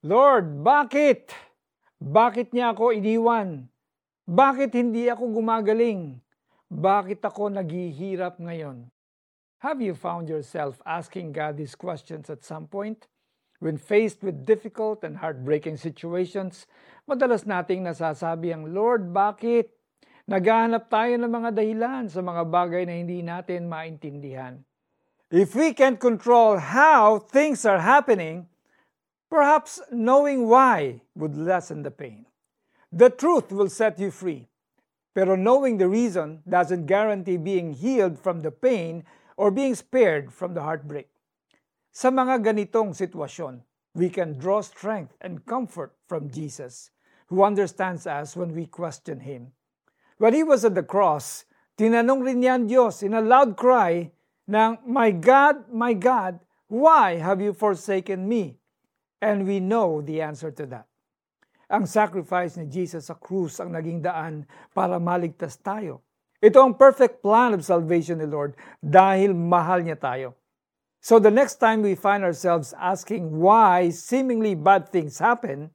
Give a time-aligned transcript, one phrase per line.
[0.00, 1.28] Lord, bakit?
[2.00, 3.68] Bakit niya ako iniwan?
[4.24, 6.16] Bakit hindi ako gumagaling?
[6.72, 8.88] Bakit ako naghihirap ngayon?
[9.60, 13.12] Have you found yourself asking God these questions at some point?
[13.60, 16.64] When faced with difficult and heartbreaking situations,
[17.04, 19.76] madalas nating nasasabi ang, Lord, bakit?
[20.24, 24.64] Naghahanap tayo ng mga dahilan sa mga bagay na hindi natin maintindihan.
[25.28, 28.49] If we can't control how things are happening,
[29.30, 32.26] Perhaps knowing why would lessen the pain.
[32.90, 34.50] The truth will set you free.
[35.14, 39.06] Pero knowing the reason doesn't guarantee being healed from the pain
[39.38, 41.06] or being spared from the heartbreak.
[41.90, 43.62] Sa mga ganitong sitwasyon,
[43.94, 46.90] we can draw strength and comfort from Jesus,
[47.26, 49.50] who understands us when we question Him.
[50.18, 54.14] When He was at the cross, tinanong rin niya ang Diyos in a loud cry
[54.46, 56.38] ng, My God, my God,
[56.70, 58.59] why have you forsaken me?
[59.20, 60.88] And we know the answer to that.
[61.70, 66.02] Ang sacrifice ni Jesus sa krus ang naging daan para maligtas tayo.
[66.42, 70.40] Ito ang perfect plan of salvation ni Lord dahil mahal niya tayo.
[70.98, 75.70] So the next time we find ourselves asking why seemingly bad things happen,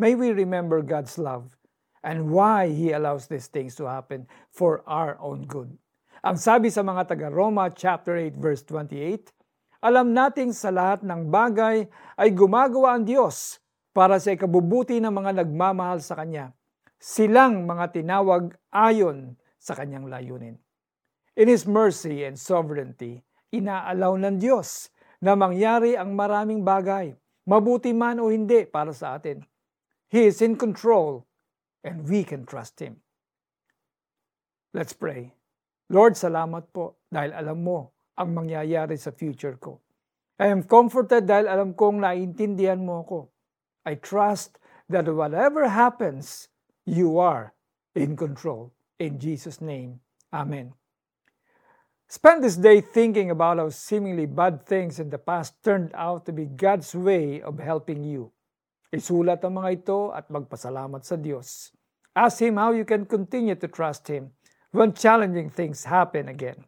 [0.00, 1.58] may we remember God's love
[2.06, 5.74] and why He allows these things to happen for our own good.
[6.24, 9.35] Ang sabi sa mga taga-Roma chapter 8 verse 28,
[9.80, 11.84] alam nating sa lahat ng bagay
[12.16, 13.60] ay gumagawa ang Diyos
[13.96, 16.52] para sa ikabubuti ng mga nagmamahal sa Kanya.
[17.00, 20.56] Silang mga tinawag ayon sa Kanyang layunin.
[21.36, 27.16] In His mercy and sovereignty, inaalaw ng Diyos na mangyari ang maraming bagay,
[27.48, 29.40] mabuti man o hindi para sa atin.
[30.12, 31.24] He is in control
[31.80, 33.00] and we can trust Him.
[34.76, 35.32] Let's pray.
[35.88, 39.80] Lord, salamat po dahil alam mo ang mangyayari sa future ko.
[40.36, 43.18] I am comforted dahil alam kong naiintindihan mo ako.
[43.88, 46.48] I trust that whatever happens,
[46.84, 47.56] you are
[47.96, 48.72] in control.
[49.00, 50.00] In Jesus' name,
[50.32, 50.74] Amen.
[52.06, 56.32] Spend this day thinking about how seemingly bad things in the past turned out to
[56.32, 58.30] be God's way of helping you.
[58.94, 61.74] Isulat ang mga ito at magpasalamat sa Diyos.
[62.14, 64.30] Ask Him how you can continue to trust Him
[64.70, 66.62] when challenging things happen again.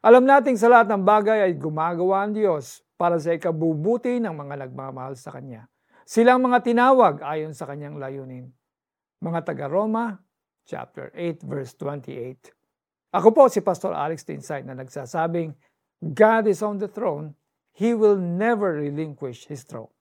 [0.00, 4.64] Alam nating sa lahat ng bagay ay gumagawa ang Diyos para sa ikabubuti ng mga
[4.64, 5.68] nagmamahal sa Kanya.
[6.08, 8.48] Silang mga tinawag ayon sa Kanyang layunin.
[9.20, 10.16] Mga taga-Roma,
[10.64, 12.48] chapter 8, verse 28.
[13.12, 15.52] Ako po si Pastor Alex Tinsay na nagsasabing,
[16.00, 17.36] God is on the throne,
[17.76, 19.92] He will never relinquish His throne.